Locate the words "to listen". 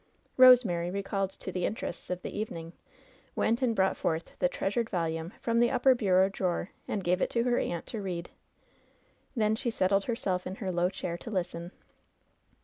11.19-11.71